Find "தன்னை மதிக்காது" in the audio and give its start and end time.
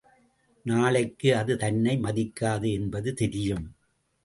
1.57-2.71